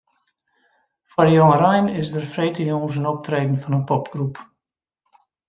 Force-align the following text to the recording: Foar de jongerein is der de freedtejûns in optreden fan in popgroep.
Foar 1.11 1.27
de 1.29 1.33
jongerein 1.37 1.87
is 1.99 2.09
der 2.13 2.23
de 2.25 2.31
freedtejûns 2.33 2.95
in 2.99 3.09
optreden 3.13 3.61
fan 3.61 3.77
in 3.77 3.87
popgroep. 3.89 4.35